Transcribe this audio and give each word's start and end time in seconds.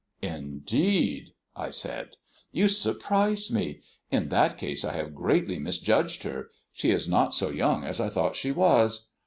"Indeed!" 0.23 1.35
I 1.55 1.69
said. 1.69 2.15
"You 2.51 2.69
surprise 2.69 3.51
me. 3.51 3.83
In 4.09 4.29
that 4.29 4.57
case 4.57 4.83
I 4.83 4.93
have 4.93 5.13
greatly 5.13 5.59
misjudged 5.59 6.23
her. 6.23 6.49
She 6.73 6.89
is 6.89 7.07
not 7.07 7.35
so 7.35 7.51
young 7.51 7.83
as 7.83 7.99
I 7.99 8.09
thought 8.09 8.35
she 8.35 8.51
was." 8.51 9.11